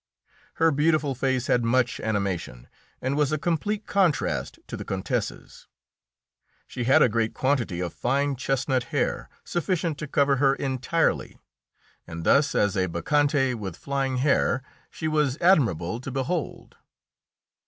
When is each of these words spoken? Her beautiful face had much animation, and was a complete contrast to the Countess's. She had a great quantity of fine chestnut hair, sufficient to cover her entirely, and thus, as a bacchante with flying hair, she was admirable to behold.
Her 0.55 0.71
beautiful 0.71 1.13
face 1.13 1.45
had 1.45 1.63
much 1.63 1.99
animation, 1.99 2.67
and 3.03 3.15
was 3.15 3.31
a 3.31 3.37
complete 3.37 3.85
contrast 3.85 4.57
to 4.65 4.75
the 4.75 4.83
Countess's. 4.83 5.67
She 6.65 6.85
had 6.85 7.03
a 7.03 7.07
great 7.07 7.35
quantity 7.35 7.81
of 7.81 7.93
fine 7.93 8.35
chestnut 8.35 8.85
hair, 8.85 9.29
sufficient 9.43 9.99
to 9.99 10.07
cover 10.07 10.37
her 10.37 10.55
entirely, 10.55 11.37
and 12.07 12.23
thus, 12.23 12.55
as 12.55 12.75
a 12.75 12.87
bacchante 12.87 13.53
with 13.53 13.77
flying 13.77 14.17
hair, 14.17 14.63
she 14.89 15.07
was 15.07 15.37
admirable 15.39 15.99
to 16.01 16.09
behold. 16.09 16.77